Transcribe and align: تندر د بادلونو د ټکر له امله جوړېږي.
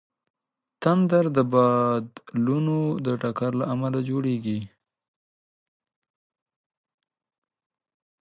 تندر 0.81 1.25
د 1.37 1.39
بادلونو 1.53 2.77
د 3.05 3.07
ټکر 3.21 3.51
له 3.59 3.65
امله 3.73 3.99
جوړېږي. 4.09 4.59